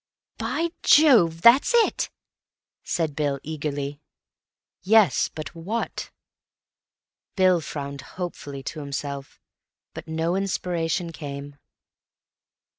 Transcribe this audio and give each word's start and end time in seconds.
"By 0.39 0.69
Jove, 0.81 1.41
that's 1.43 1.75
it!" 1.75 2.09
said 2.83 3.15
Bill 3.15 3.39
eagerly. 3.43 4.01
"Yes; 4.81 5.29
but 5.29 5.53
what?" 5.53 6.09
Bill 7.35 7.61
frowned 7.61 8.01
hopefully 8.17 8.63
to 8.63 8.79
himself, 8.79 9.39
but 9.93 10.07
no 10.07 10.35
inspiration 10.35 11.11
came. 11.11 11.57